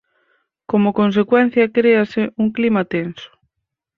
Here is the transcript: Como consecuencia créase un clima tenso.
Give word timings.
Como 0.69 0.89
consecuencia 0.99 1.71
créase 1.77 2.21
un 2.41 2.47
clima 2.57 2.81
tenso. 2.93 3.29